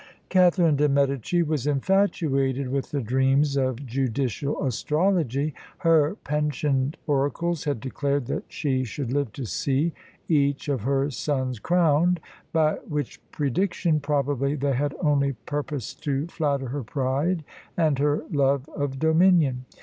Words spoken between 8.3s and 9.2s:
she should